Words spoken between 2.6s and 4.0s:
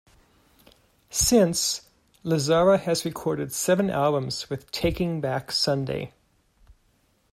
has recorded seven